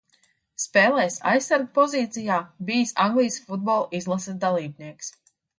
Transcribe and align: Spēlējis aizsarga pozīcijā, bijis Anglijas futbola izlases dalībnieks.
Spēlējis 0.61 1.17
aizsarga 1.31 1.67
pozīcijā, 1.75 2.39
bijis 2.71 2.97
Anglijas 3.07 3.39
futbola 3.45 3.87
izlases 4.01 4.41
dalībnieks. 4.47 5.17